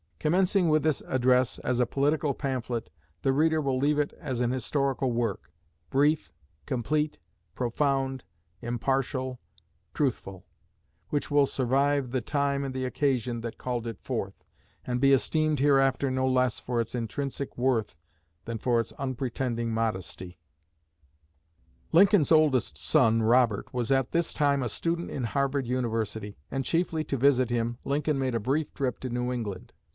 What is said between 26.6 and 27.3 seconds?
chiefly to